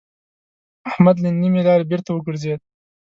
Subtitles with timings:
[0.89, 2.59] احمد له نيمې لارې بېرته وګرځېد.